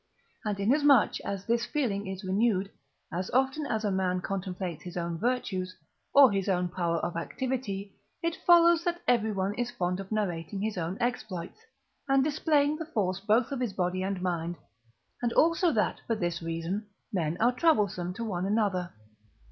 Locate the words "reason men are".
16.41-17.51